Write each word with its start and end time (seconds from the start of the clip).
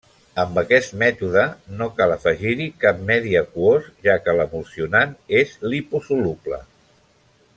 Amb 0.43 0.55
aquest 0.59 0.93
mètode 1.01 1.43
no 1.81 1.87
cal 1.99 2.13
afegir-hi 2.15 2.67
cap 2.85 3.03
medi 3.11 3.37
aquós, 3.43 3.91
ja 4.09 4.17
que 4.25 4.37
l'emulsionant 4.39 5.15
és 5.43 5.55
liposoluble. 5.75 6.61